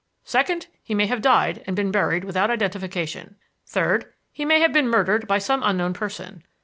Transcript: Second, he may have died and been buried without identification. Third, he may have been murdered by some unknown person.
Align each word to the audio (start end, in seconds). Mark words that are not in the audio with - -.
Second, 0.23 0.65
he 0.81 0.95
may 0.95 1.05
have 1.05 1.21
died 1.21 1.63
and 1.67 1.75
been 1.75 1.91
buried 1.91 2.23
without 2.23 2.49
identification. 2.49 3.35
Third, 3.67 4.11
he 4.31 4.45
may 4.45 4.59
have 4.59 4.73
been 4.73 4.89
murdered 4.89 5.27
by 5.27 5.37
some 5.37 5.61
unknown 5.63 5.93
person. 5.93 6.43